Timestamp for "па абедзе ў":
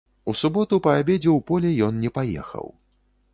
0.87-1.39